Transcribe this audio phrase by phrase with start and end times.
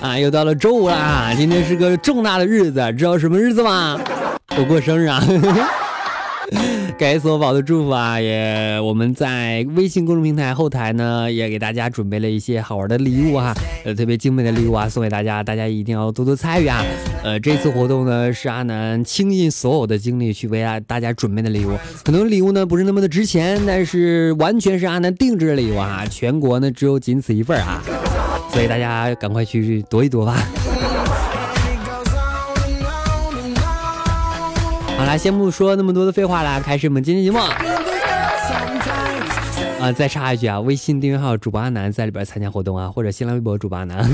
[0.00, 1.34] 啊，又到了周五了啊！
[1.34, 4.00] 今天是个重大的日子，知道什么日子吗？
[4.56, 5.20] 我过生日啊！
[6.96, 8.20] 感谢宝的祝福啊！
[8.20, 13.52] 也我们在微信公众平台后台呢，也给大家准备了一些好玩的礼物哈，
[13.84, 16.84] 呃，特别精美的礼物啊，送给大家，大家一定要多多参与啊！
[17.24, 26.04] 呃，这次活动呢，是阿南倾尽所有的精力去为大大家准备的礼物，可能礼物呢不是那么的值钱，但是完全是阿南定制的礼物啊！
[26.08, 27.82] 全国呢只有仅此一份啊！
[28.52, 30.36] 所以大家赶快去躲一躲吧！
[34.98, 37.38] 好啦，先不说那么多的废话啦，开始我们今天节目。
[39.80, 44.04] 啊，再插一句啊，微信订阅号主播阿南在里边参加活动啊，或者新浪微博主播阿南。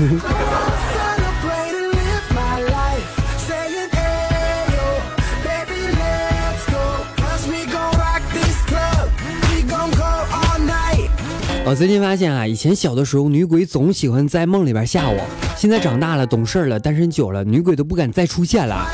[11.67, 15.19] 我最近发现啊，以前小的时候女鬼总喜欢在梦里边吓我，
[15.57, 18.87] 现在长大了懂事了，单身久了，女鬼都不敢再出现了，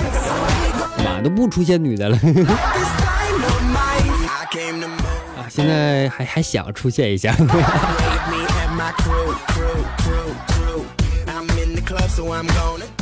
[1.04, 2.18] 妈都不出现女的了。
[5.36, 7.36] 啊，现在还还想出现一下。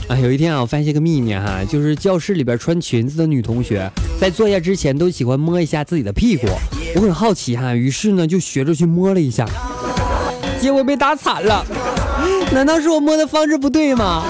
[0.09, 3.88] 啊，有一天啊，我发现一个秘密哈，就是教室里边穿裙子的女同学
[4.19, 6.47] 在作业之前都喜欢摸一下自己的屁股。
[6.95, 9.45] 我很好奇哈，于是呢就学着去摸了一下，
[10.59, 11.63] 结果被打惨了。
[12.51, 14.23] 难道是我摸的方式不对吗？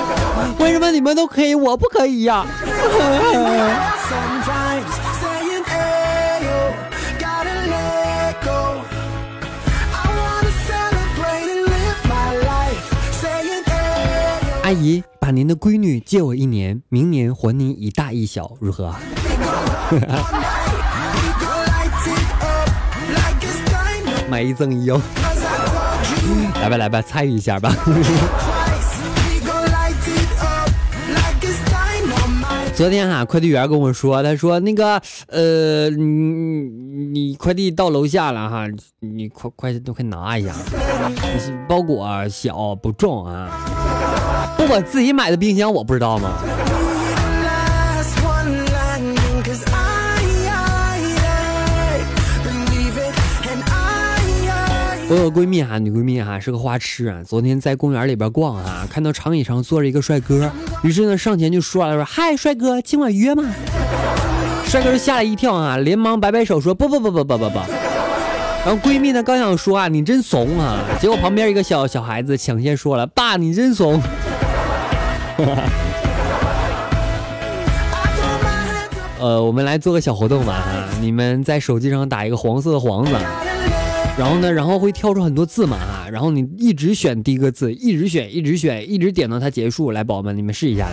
[0.59, 2.45] 为什么你们都可以，我不可以呀？
[14.61, 18.91] 阿姨，把您的闺女借我一年，明年还您一大一小，如何？
[24.27, 24.99] 买一赠一哦，
[26.55, 27.71] 来吧来吧，参与一下吧。
[32.73, 36.63] 昨天哈，快递员跟我说，他说那个呃，你
[37.13, 38.65] 你快递到楼下了哈，
[38.99, 40.55] 你快快都快拿一下，
[41.67, 43.78] 包裹小不重啊。
[44.57, 46.33] 不，我自己买的冰箱，我不知道吗？
[55.11, 57.23] 我有个闺蜜哈，女闺蜜哈是个花痴啊。
[57.27, 60.51] 昨天在公园里边逛哈，看到长椅上坐着一个帅哥，
[60.83, 63.43] 于是呢上前就说了说：“嗨，帅哥，今晚约吗？”
[64.69, 67.59] 帅哥吓了一跳啊，连忙摆摆手说：“不不不不不不不。”
[68.65, 74.01] 然后闺蜜呢刚想说啊，你真怂啊，结果旁边一个小小孩子抢先说了：“爸，你真怂。
[79.19, 83.11] ”呃，我们来做个小活动吧哈，你们在手机上打一个黄色的黄字。
[84.17, 89.91] 然后呢，然后会跳出很多字嘛啊，然后你一直选第一个字，一直选，一直选，一直点到它结束。
[89.91, 90.89] 来，宝宝们，你们试一下，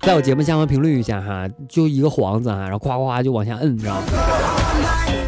[0.00, 4.02] 在我节目下方评论一下哈，就一个黄字哈，然后夸夸夸就往下摁，你知道吗？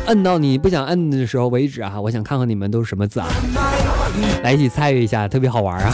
[0.07, 1.99] 摁到你不想摁的时候为止啊！
[2.01, 3.27] 我想看看你们都是什么字啊！
[4.43, 5.93] 来一起参与一下，特别好玩啊！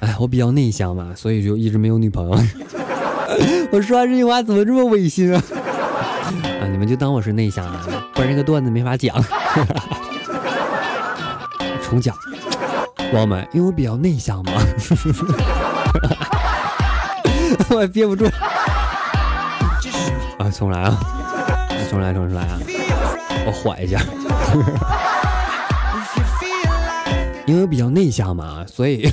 [0.00, 2.38] 哎我比较内向嘛，所以就一直没有女朋友。
[3.70, 5.42] 我说完这句话怎么这么违心啊？
[6.60, 7.78] 啊，你们就当我是内向的，
[8.12, 9.16] 不然这个段子没法讲。
[11.82, 12.14] 重讲，
[13.10, 14.52] 朋友们，因为我比较内向嘛。
[17.70, 18.24] 我憋不住。
[20.38, 20.96] 啊，重来啊！
[21.90, 22.58] 重来，重来啊！
[23.46, 24.00] 我缓一下。
[27.46, 29.12] 因为我比较内向嘛，所以。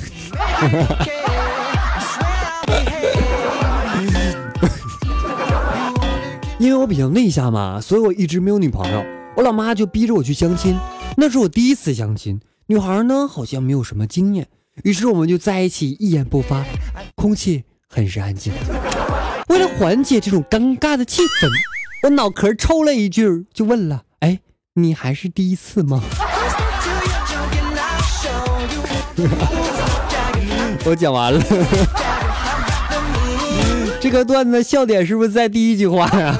[6.58, 9.04] 因为我比较内向嘛，所以我一直没有女朋友。
[9.36, 10.78] 我老妈就逼着我去相亲，
[11.16, 12.40] 那是我第一次相亲。
[12.70, 14.46] 女孩呢，好像没有什么经验，
[14.84, 16.66] 于是我们就在一起，一言不发，
[17.14, 18.52] 空气很是安静。
[19.48, 21.48] 为了缓解这种尴尬的气氛，
[22.02, 24.40] 我脑壳抽了一句，就问了：“哎，
[24.74, 26.02] 你还是第一次吗？”
[30.84, 31.42] 我讲完了，
[33.98, 36.38] 这个段子笑点是不是在第一句话呀？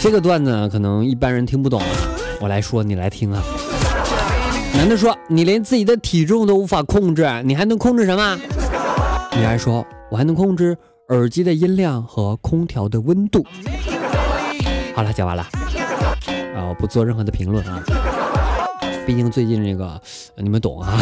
[0.00, 1.82] 这个段子，可能一般人听不懂，
[2.40, 3.42] 我来说，你来听啊。
[4.74, 8.38] 男的说：“你连自己的体重都无法控制，你还能控制什么？”
[9.36, 10.74] 女孩说：“我还能控制
[11.10, 13.44] 耳机的音量和空调的温度。”
[14.96, 15.42] 好了，讲完了。
[16.56, 17.82] 啊，我不做任何的评论啊，
[19.06, 20.00] 毕竟最近这个
[20.36, 20.98] 你们懂啊。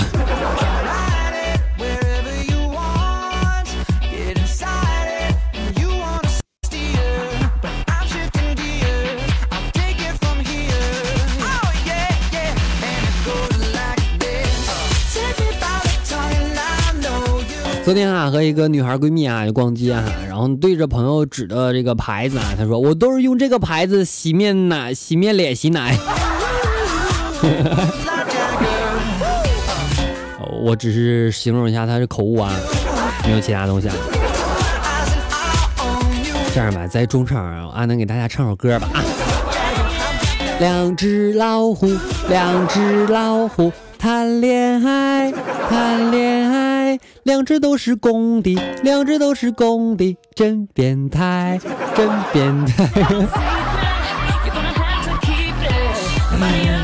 [17.89, 25.97] 昨天啊，和一个女孩闺蜜啊，就逛街哈，然后对着朋友指的这个牌子啊，她说：“我都是用这个牌子洗面奶、洗面脸、洗奶。”
[30.61, 32.53] 我只是形容一下她的口误啊，
[33.25, 33.89] 没有其他东西。
[33.89, 33.95] 啊。
[36.53, 39.01] 这样吧，在中场啊，阿能给大家唱首歌吧啊。
[40.61, 41.91] 两只老虎，
[42.29, 45.33] 两只老虎谈恋爱，
[45.71, 46.48] 谈恋爱。
[47.25, 51.59] 两只都是公的，两只都是公的，真变态，
[51.95, 52.89] 真变态。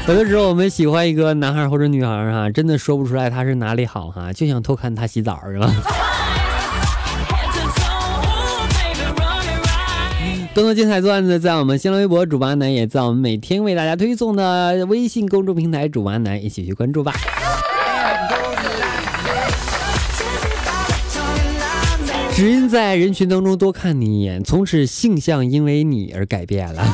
[0.06, 5.68] 有的时候我们喜欢一个男孩或者女孩哈，真的说不出来他是哪里好哈，就想偷看他洗澡是吧？
[10.54, 17.12] 更多精彩段子在我们新浪微博主播安南，也在我们每天为大家推送的微信公众平台主播安南，一起去关注吧。
[22.36, 26.84] 只因在人群当中多看你一眼，从此性向因为你而改变了。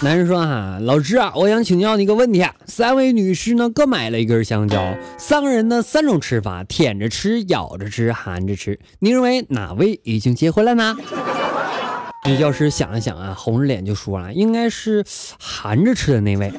[0.00, 2.54] 男人说：“哈，老师啊，我想请教你一个问题啊。
[2.66, 8.78] 三位女士呢各买了一根香蕉，三个人呢三种吃法：舔着吃、咬着吃、含着吃。
[9.00, 10.96] 你认为哪位已经结婚了呢？”
[12.26, 15.04] 女教师想了想啊，红着脸就说了：“应该是
[15.38, 16.52] 含着吃的那位。”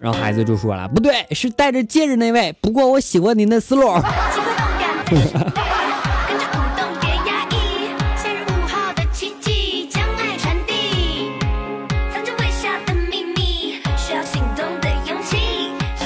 [0.00, 3.90] 然后孩子就说了：“不对，是戴着戒指那位。”不过我喜欢您的思路。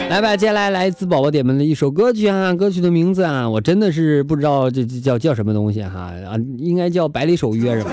[0.08, 7.90] 来吧，接下来来自宝宝点们的一首歌曲啊，歌曲的名字啊，我真的是不知道这这叫叫什么东西哈啊，应该叫《百里守约》是吧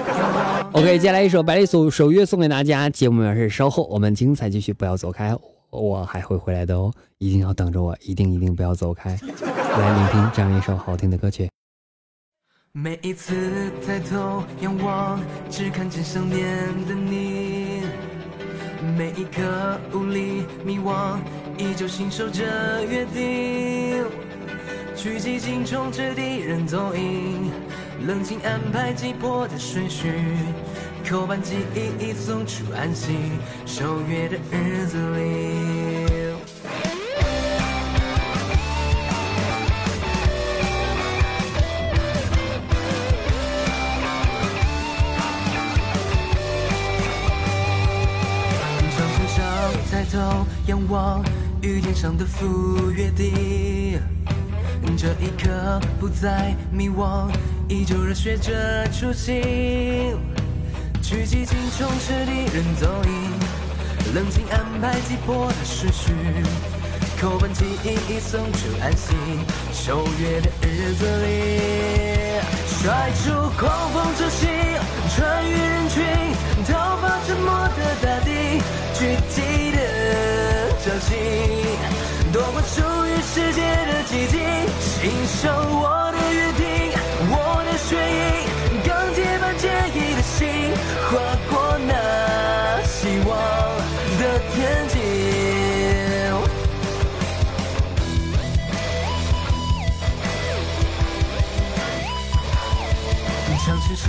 [0.71, 2.89] ？OK，接下来一首《百里守守约》送给大家。
[2.89, 5.35] 节目表示稍后我们精彩继续，不要走开，
[5.71, 9.11] 我还会回来的哦，一定要等着我，一定一定不要走开。
[9.11, 11.49] 来聆听这样一首好听的歌曲。
[12.71, 15.19] 每一次抬头仰望，
[15.49, 16.45] 只看见想念
[16.85, 17.81] 的你；
[18.95, 21.17] 每一刻无力迷惘，
[21.57, 22.43] 依旧信守着
[22.85, 24.05] 约定。
[24.95, 27.51] 取几经冲之敌人踪影。
[28.07, 30.11] 冷静安排急迫的顺序，
[31.07, 31.57] 扣办记
[31.99, 33.31] 忆送出安心，
[33.65, 36.33] 守约的日子里。
[48.95, 49.43] 窗台上
[49.91, 51.23] 抬头仰望，
[51.61, 53.99] 雨天上的赴约地，
[54.97, 57.29] 这一刻不再迷惘。
[57.69, 60.17] 依旧热血着初心，
[61.01, 63.31] 去几经充斥敌人踪影，
[64.13, 66.11] 冷静安排急迫的顺序，
[67.21, 69.15] 扣本记忆送出安心，
[69.71, 74.49] 守约的日子里，甩出狂风之心，
[75.15, 76.03] 穿越人群，
[76.65, 78.61] 逃跑沉默的大地，
[78.95, 79.77] 具体的
[80.83, 81.13] 交集，
[82.33, 84.39] 夺回属于世界的奇迹，
[85.01, 86.63] 信守我的约定。
[87.31, 88.43] 我的血液，
[88.85, 89.63] 钢铁般坚
[89.95, 90.37] 毅的心，
[91.07, 91.11] 划
[91.49, 91.93] 过那
[92.83, 93.31] 希望
[94.19, 94.21] 的
[94.53, 94.95] 天际。
[103.65, 104.07] 长线上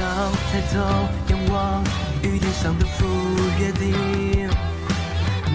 [0.50, 0.74] 抬头
[1.28, 1.84] 仰望，
[2.22, 3.06] 雨天上的赴
[3.58, 4.48] 约定，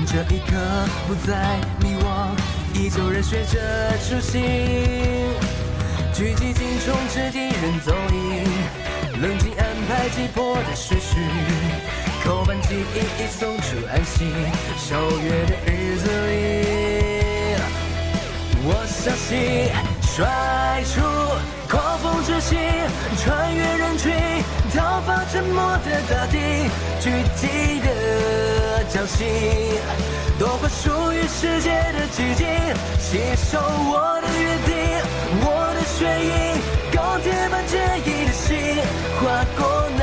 [0.06, 0.52] 这一刻
[1.08, 2.06] 不再迷惘，
[2.76, 3.58] 依旧热血着
[4.00, 4.44] 初心。
[6.14, 8.44] 狙击精虫吃敌人踪影，
[9.22, 11.16] 冷静安排急迫的顺序，
[12.24, 14.30] 扣办记忆送出安心，
[14.78, 17.56] 守约的日子里，
[18.68, 21.00] 我相信甩出
[21.70, 22.60] 狂风之心，
[23.24, 24.12] 穿越人群，
[24.74, 26.38] 逃跑沉默的大地，
[27.00, 27.04] 狙
[27.36, 27.88] 击的。
[28.88, 29.26] 交心，
[30.38, 30.95] 夺回属于
[31.28, 32.46] 世界的寂静，
[33.00, 34.74] 吸收我的约定，
[35.42, 36.30] 我的血液，
[36.92, 38.56] 钢铁般坚毅的心，
[39.20, 39.24] 划
[39.58, 39.60] 过
[39.98, 40.02] 那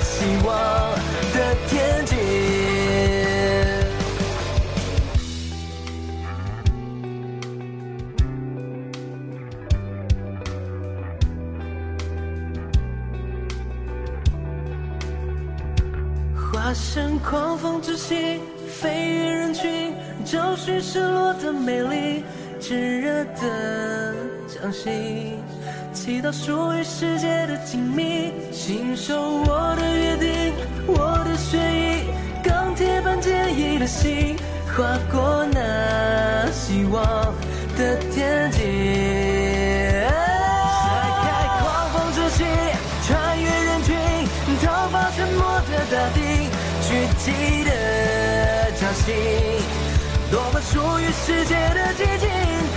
[0.00, 0.52] 希望
[1.32, 1.36] 的
[1.68, 2.12] 天际。
[16.52, 19.83] 化身狂风之心，飞越人群，
[20.34, 22.24] 找寻失落的美丽，
[22.60, 24.12] 炙热的
[24.48, 25.38] 掌心，
[25.92, 30.52] 祈祷属于世界的静谧，信守我的约定，
[30.88, 32.06] 我的血液，
[32.42, 34.36] 钢铁般坚毅的心，
[34.76, 37.32] 划过那希望
[37.78, 38.58] 的天际。
[40.02, 40.90] 甩
[41.22, 42.42] 开狂风之息，
[43.06, 43.94] 穿越人群，
[44.66, 46.50] 逃跑沉默的大地，
[46.82, 47.70] 聚集的
[48.80, 49.14] 掌心，
[50.30, 52.28] 多么属于世界的寂静，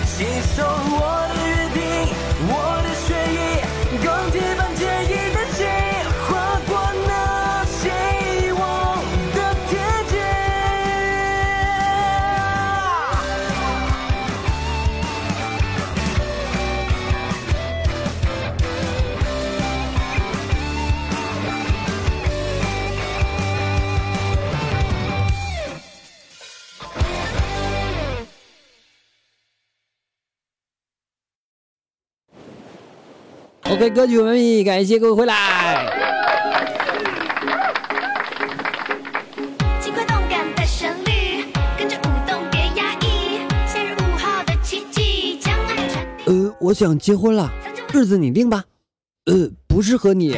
[0.05, 0.15] 吸
[0.55, 0.97] 收我
[1.29, 1.81] 的约定，
[2.47, 2.51] 我
[2.83, 2.87] 的
[33.69, 35.85] OK，歌曲完毕，感谢各位回来。
[39.81, 41.43] 轻快动感的旋律，
[41.77, 43.41] 跟着舞动别压抑。
[43.67, 46.31] 夏日午后的奇迹，将爱传递。
[46.31, 47.51] 呃，我想结婚了，
[47.93, 48.63] 日子你定吧。
[49.25, 50.37] 呃，不适合你，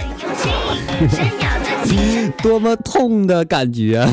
[2.42, 4.08] 多么痛的感觉。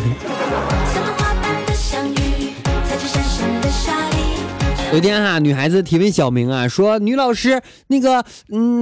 [4.92, 8.24] 有一天哈、女孩子提问小明啊，说：“女老师，那个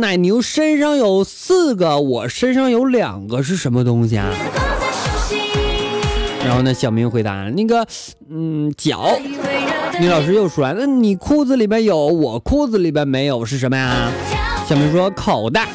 [0.01, 4.31] 奶牛身上有四个，我身上有两个，是什么东西啊，？”
[6.45, 7.87] 然后呢，小明回答：“那个，
[8.31, 9.19] 嗯，脚。”
[9.99, 14.13] 女老师又说：“那你裤子里边有，我裤子里边没有，是什么呀？”
[14.69, 15.69] 小明说：“口袋。”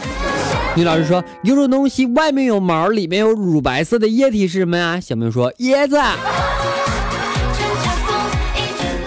[0.75, 5.97] 女老师说：“有种东西外面有毛，里面有乳白色的液体是什么呀？”小明说：“椰子。”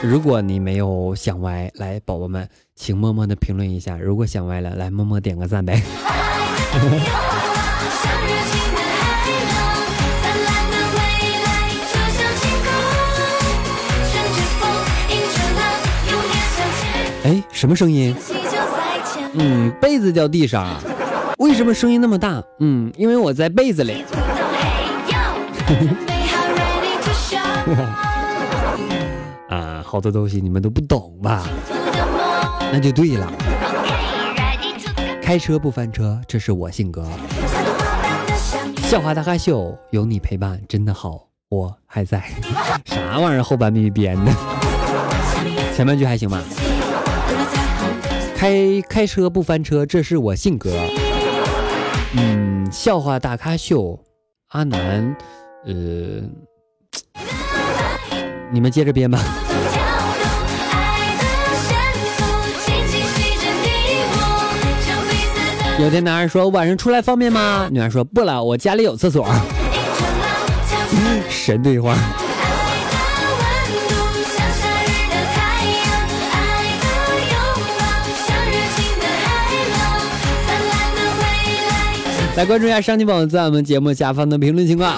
[0.03, 3.97] 如果你没有想歪，来，宝宝们，请默默的评论一下。
[3.97, 5.81] 如果想歪了，来默默点个赞呗。
[17.25, 18.13] 哎，什么声音？
[19.35, 20.77] 嗯，被子掉地上。
[21.39, 22.43] 为什么声音那么大？
[22.59, 24.05] 嗯，因为我在被子里。
[29.53, 31.47] 啊，好多东西你们都不懂吧？
[32.73, 33.31] 那就对了。
[35.21, 37.07] 开车不翻车，这是我性格。
[38.85, 42.25] 笑话大咖秀，有你陪伴真的好，我还在。
[42.87, 43.43] 啥玩意儿？
[43.43, 44.33] 后半句编的，
[45.75, 46.43] 前半句还行吧？
[48.35, 50.71] 开开车不翻车，这是我性格。
[52.17, 54.03] 嗯，笑话大咖秀，
[54.49, 55.15] 阿南，
[55.67, 55.75] 呃，
[58.51, 59.19] 你们接着编吧。
[65.83, 67.69] 有天男孩说晚上出来方便吗？
[67.73, 69.27] 女孩说不了，我家里有厕所。
[71.29, 71.97] 神对话。
[82.37, 84.95] 来关注一下上期宝在我们节目下方的评论情况。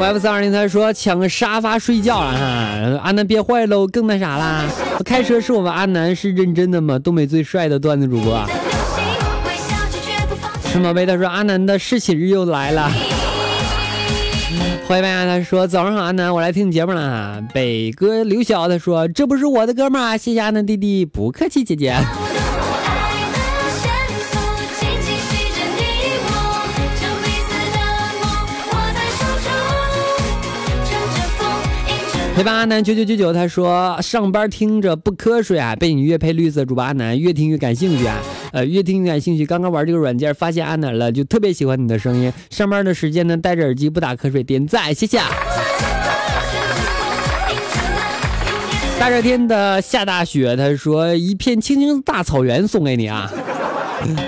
[0.00, 4.64] YF 三二零他说抢个沙发睡觉了哈，阿南憋坏喽，更那啥啦。
[5.04, 6.96] 开车是我们阿南是认真的吗？
[7.00, 8.46] 东北最帅的段子主播。
[10.70, 12.88] 陈宝贝他说阿南的试寝日又来了。
[14.86, 17.42] 欢迎大家，他说早上好，阿南，我来听你节目了哈。
[17.52, 21.96] 北哥刘晓他说这不是我的哥们儿，谢谢阿南弟弟，不客气，姐姐。
[32.38, 38.16] 陪伴阿南九九九九，他说上班听着不瞌睡啊，被你越配绿色主播阿南越听越感兴趣啊，
[38.52, 39.44] 呃越听越感兴趣。
[39.44, 42.32] 刚刚玩这个软件发现阿南了，就特别喜欢你的声音。
[42.48, 45.18] 上班的时间呢，戴着耳机不打瞌睡，点赞，谢谢。
[49.00, 53.28] 大热天的下大雪，他说一片青青大草原送给你啊，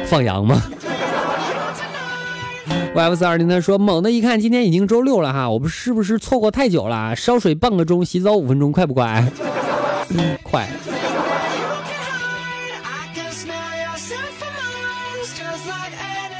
[0.06, 0.60] 放羊吗？
[2.92, 7.14] Y F 四二零他说，猛的一看今天已经周六了哈，我们是不是错过太久了？
[7.14, 9.24] 烧水半个钟，洗澡五分钟，快不快？
[10.10, 10.68] 嗯， 快。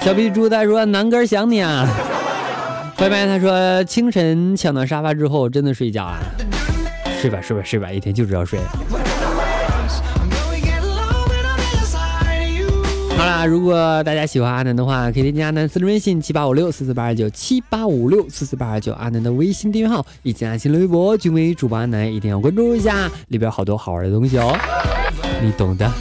[0.02, 1.87] 小皮猪他说，南哥想你啊。
[2.97, 6.19] 拜拜，他说清晨抢到沙发之后真的睡觉啊，
[7.21, 8.59] 睡吧睡吧睡吧，一天就知道睡。
[13.20, 24.56] 好啦，如果大家喜欢阿南的话，可以添加阿南私人微信七八五六四四八二九七八五六四四八二九，阿南的微信订阅号以及阿新浪微博均为主播阿南，一定要关注一下，里边好多好玩的东西哦，
[25.42, 25.92] 你懂的。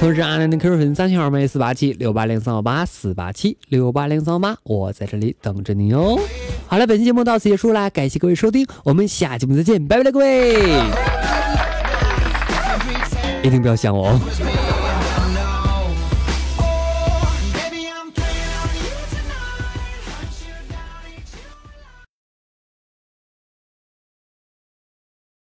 [0.00, 6.18] 同时，阿南的 QQ 粉三群二妹四八七六八零三幺八四八七六八零三幺八，我在这里等着你哦。
[6.66, 10.62] 好了，本期节目到此结束啦，感谢各位收听，我们下期节目再见，拜拜了各位，
[13.42, 14.20] 一定不要想我哦。